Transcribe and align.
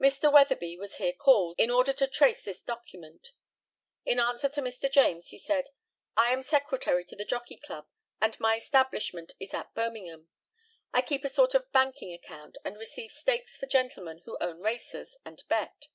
Mr. 0.00 0.32
WEATHERBY 0.32 0.76
was 0.76 0.98
here 0.98 1.12
called, 1.12 1.56
in 1.58 1.68
order 1.68 1.92
to 1.92 2.06
trace 2.06 2.44
this 2.44 2.60
document. 2.60 3.32
In 4.04 4.20
answer 4.20 4.48
to 4.50 4.62
Mr. 4.62 4.88
JAMES, 4.88 5.30
he 5.30 5.38
said: 5.40 5.70
I 6.16 6.32
am 6.32 6.44
secretary 6.44 7.04
to 7.06 7.16
the 7.16 7.24
Jockey 7.24 7.56
Club, 7.56 7.88
and 8.20 8.38
my 8.38 8.54
establishment 8.56 9.32
is 9.40 9.52
at 9.52 9.74
Birmingham. 9.74 10.28
I 10.92 11.02
keep 11.02 11.24
a 11.24 11.28
sort 11.28 11.56
of 11.56 11.72
banking 11.72 12.12
account, 12.12 12.56
and 12.64 12.76
receive 12.78 13.10
stakes 13.10 13.56
for 13.58 13.66
gentlemen 13.66 14.22
who 14.26 14.38
own 14.40 14.60
racers 14.60 15.16
and 15.24 15.42
bet. 15.48 15.88